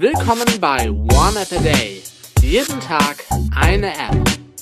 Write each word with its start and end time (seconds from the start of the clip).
Willkommen 0.00 0.46
bei 0.62 0.90
One 0.90 1.42
App 1.42 1.52
a 1.52 1.60
Day. 1.62 2.02
Jeden 2.40 2.80
Tag 2.80 3.22
eine 3.54 3.88
App. 3.88 4.16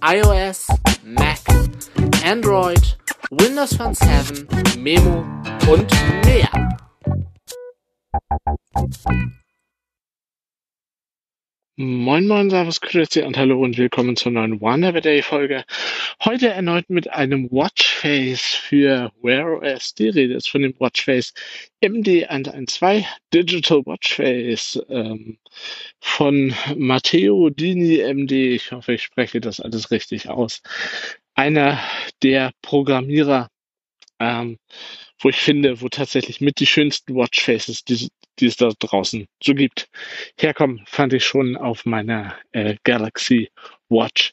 iOS, 0.00 0.68
Mac, 1.02 1.40
Android, 2.24 2.96
Windows 3.30 3.74
Phone 3.74 3.94
7, 3.94 4.46
Memo 4.78 5.24
und 5.68 5.90
mehr. 6.24 6.48
Moin 11.76 12.28
Moin, 12.28 12.50
Servus, 12.50 12.80
Grüezi 12.80 13.22
und 13.22 13.36
Hallo 13.36 13.60
und 13.60 13.76
willkommen 13.76 14.14
zur 14.14 14.30
neuen 14.30 14.60
One 14.60 14.92
Day 15.00 15.22
Folge. 15.22 15.64
Heute 16.24 16.50
erneut 16.50 16.88
mit 16.88 17.10
einem 17.10 17.50
Watchface 17.50 18.54
für 18.54 19.10
Wear 19.20 19.60
OS. 19.60 19.92
Die 19.94 20.08
Rede 20.08 20.34
ist 20.34 20.48
von 20.48 20.62
dem 20.62 20.78
Watchface 20.78 21.34
MD112 21.82 23.04
Digital 23.34 23.78
Watchface 23.86 24.80
ähm, 24.88 25.38
von 25.98 26.54
Matteo 26.76 27.50
Dini 27.50 27.98
MD. 28.04 28.54
Ich 28.54 28.70
hoffe, 28.70 28.92
ich 28.92 29.02
spreche 29.02 29.40
das 29.40 29.58
alles 29.58 29.90
richtig 29.90 30.28
aus. 30.28 30.62
Einer 31.34 31.80
der 32.22 32.52
Programmierer, 32.62 33.48
ähm, 34.20 34.58
wo 35.18 35.28
ich 35.28 35.38
finde, 35.38 35.80
wo 35.80 35.88
tatsächlich 35.88 36.40
mit 36.40 36.60
die 36.60 36.68
schönsten 36.68 37.16
Watchfaces, 37.16 37.82
die, 37.82 38.10
die 38.40 38.46
es 38.46 38.56
da 38.56 38.70
draußen 38.78 39.26
so 39.42 39.54
gibt, 39.54 39.88
herkommen, 40.38 40.82
fand 40.86 41.12
ich 41.12 41.24
schon 41.24 41.56
auf 41.56 41.84
meiner 41.84 42.36
äh, 42.52 42.76
Galaxy 42.84 43.50
Watch 43.88 44.32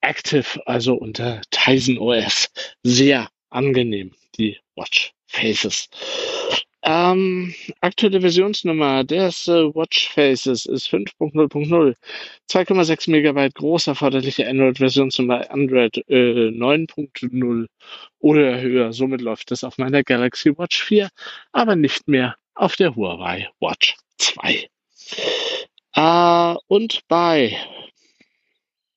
Active, 0.00 0.60
also 0.66 0.94
unter 0.94 1.40
Tizen 1.50 1.98
OS, 1.98 2.48
sehr 2.82 3.28
angenehm, 3.50 4.12
die 4.36 4.58
Watch 4.74 5.12
Faces. 5.26 5.88
Ähm, 6.84 7.54
aktuelle 7.80 8.20
Versionsnummer 8.20 9.04
des 9.04 9.46
äh, 9.46 9.72
Watch 9.72 10.08
Faces 10.08 10.66
ist 10.66 10.88
5.0.0. 10.88 11.94
2,6 12.50 13.10
Megabyte 13.10 13.54
groß, 13.54 13.86
erforderliche 13.86 14.48
Android-Versionsnummer 14.48 15.48
Android 15.52 15.98
äh, 16.08 16.48
9.0 16.48 17.66
oder 18.18 18.60
höher. 18.60 18.92
Somit 18.92 19.20
läuft 19.20 19.52
es 19.52 19.62
auf 19.62 19.78
meiner 19.78 20.02
Galaxy 20.02 20.58
Watch 20.58 20.82
4, 20.82 21.08
aber 21.52 21.76
nicht 21.76 22.08
mehr 22.08 22.34
auf 22.62 22.76
der 22.76 22.94
Huawei 22.94 23.48
Watch 23.58 23.96
2. 24.18 24.68
Äh, 25.94 26.54
und 26.68 27.00
bei 27.08 27.58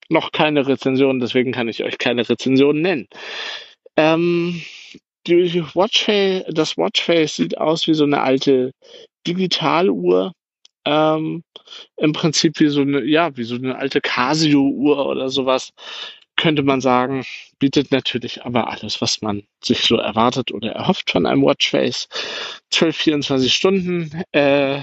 noch 0.07 0.31
keine 0.31 0.67
Rezension, 0.67 1.19
deswegen 1.19 1.51
kann 1.51 1.67
ich 1.67 1.83
euch 1.83 1.97
keine 1.97 2.29
Rezension 2.29 2.79
nennen. 2.81 3.07
Ähm, 3.97 4.61
die 5.25 5.63
Watchface, 5.73 6.43
das 6.49 6.77
Watchface 6.77 7.37
sieht 7.37 7.57
aus 7.57 7.87
wie 7.87 7.95
so 7.95 8.03
eine 8.03 8.21
alte 8.21 8.71
Digitaluhr. 9.25 10.33
Ähm, 10.85 11.43
Im 11.97 12.13
Prinzip 12.13 12.59
wie 12.59 12.67
so 12.67 12.81
eine, 12.81 13.03
ja, 13.03 13.35
wie 13.35 13.43
so 13.45 13.55
eine 13.55 13.77
alte 13.77 13.99
Casio-Uhr 13.99 15.07
oder 15.07 15.29
sowas, 15.29 15.71
könnte 16.35 16.63
man 16.63 16.81
sagen. 16.81 17.25
Bietet 17.59 17.91
natürlich 17.91 18.43
aber 18.45 18.69
alles, 18.69 19.01
was 19.01 19.21
man 19.21 19.43
sich 19.63 19.79
so 19.83 19.97
erwartet 19.97 20.51
oder 20.51 20.71
erhofft 20.71 21.11
von 21.11 21.25
einem 21.25 21.43
Watchface. 21.43 22.07
12, 22.71 22.95
24 22.95 23.53
Stunden, 23.53 24.23
äh, 24.31 24.81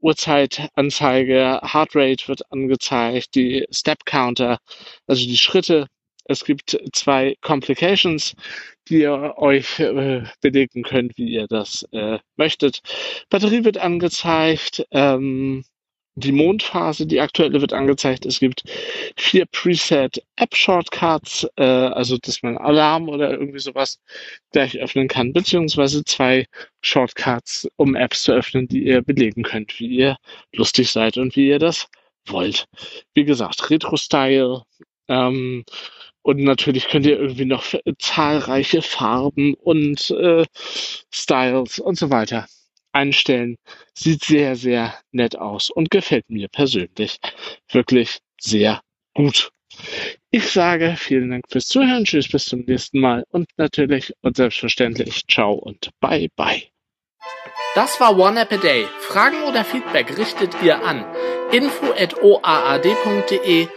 Uhrzeitanzeige, 0.00 1.60
Heartrate 1.62 2.28
wird 2.28 2.50
angezeigt, 2.50 3.34
die 3.34 3.66
Step 3.70 4.04
Counter, 4.04 4.58
also 5.06 5.24
die 5.26 5.36
Schritte. 5.36 5.86
Es 6.24 6.44
gibt 6.44 6.78
zwei 6.92 7.34
Complications, 7.40 8.34
die 8.88 9.00
ihr 9.00 9.34
euch 9.36 9.80
äh, 9.80 10.22
belegen 10.40 10.82
könnt, 10.84 11.16
wie 11.18 11.28
ihr 11.28 11.46
das 11.48 11.84
äh, 11.92 12.18
möchtet. 12.36 12.80
Batterie 13.30 13.64
wird 13.64 13.78
angezeigt, 13.78 14.84
ähm, 14.92 15.64
die 16.14 16.32
Mondphase, 16.32 17.06
die 17.06 17.20
aktuelle, 17.20 17.60
wird 17.60 17.72
angezeigt. 17.72 18.26
Es 18.26 18.40
gibt 18.40 18.62
vier 19.16 19.46
Preset 19.46 20.22
App 20.36 20.54
Shortcuts, 20.54 21.46
äh, 21.56 21.62
also 21.64 22.18
dass 22.18 22.42
man 22.42 22.58
Alarm 22.58 23.08
oder 23.08 23.30
irgendwie 23.30 23.58
sowas 23.58 23.98
gleich 24.52 24.78
öffnen 24.78 25.08
kann, 25.08 25.32
beziehungsweise 25.32 26.04
zwei 26.04 26.46
Shortcuts, 26.82 27.68
um 27.76 27.94
Apps 27.94 28.24
zu 28.24 28.32
öffnen, 28.32 28.68
die 28.68 28.84
ihr 28.84 29.02
belegen 29.02 29.42
könnt, 29.42 29.78
wie 29.80 29.86
ihr 29.86 30.16
lustig 30.54 30.90
seid 30.90 31.16
und 31.16 31.36
wie 31.36 31.48
ihr 31.48 31.58
das 31.58 31.86
wollt. 32.26 32.66
Wie 33.14 33.24
gesagt, 33.24 33.70
Retro-Style. 33.70 34.62
Ähm, 35.08 35.64
und 36.22 36.38
natürlich 36.40 36.88
könnt 36.88 37.06
ihr 37.06 37.18
irgendwie 37.18 37.46
noch 37.46 37.64
zahlreiche 37.98 38.82
Farben 38.82 39.54
und 39.54 40.10
äh, 40.10 40.44
Styles 41.10 41.78
und 41.78 41.96
so 41.96 42.10
weiter 42.10 42.46
einstellen. 42.92 43.56
Sieht 43.94 44.24
sehr, 44.24 44.56
sehr 44.56 44.94
nett 45.12 45.36
aus 45.36 45.70
und 45.70 45.90
gefällt 45.90 46.28
mir 46.28 46.48
persönlich 46.48 47.18
wirklich 47.70 48.18
sehr 48.40 48.80
gut. 49.14 49.50
Ich 50.30 50.50
sage 50.50 50.96
vielen 50.96 51.30
Dank 51.30 51.44
fürs 51.48 51.66
Zuhören. 51.66 52.04
Tschüss, 52.04 52.28
bis 52.28 52.46
zum 52.46 52.60
nächsten 52.60 53.00
Mal 53.00 53.24
und 53.30 53.48
natürlich 53.56 54.12
und 54.22 54.36
selbstverständlich 54.36 55.26
ciao 55.28 55.54
und 55.54 55.90
bye 56.00 56.28
bye. 56.36 56.62
Das 57.74 58.00
war 58.00 58.16
One 58.18 58.40
App 58.40 58.52
a 58.52 58.56
Day. 58.56 58.86
Fragen 59.00 59.42
oder 59.44 59.64
Feedback 59.64 60.18
richtet 60.18 60.56
ihr 60.62 60.84
an 60.84 61.04
info@oaad.de, 61.52 63.68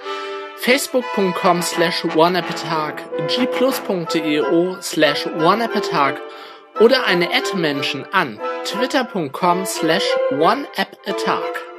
facebook.com 0.57 1.61
slash 1.61 2.03
oneappatag, 2.05 3.03
gplus.eo 3.27 4.81
slash 4.81 5.27
oneappatag 5.27 6.19
oder 6.79 7.05
eine 7.05 7.31
Ad-Menschen 7.33 8.05
an 8.11 8.39
twitter.com 8.65 9.65
slash 9.65 10.07
oneappatag. 10.31 11.72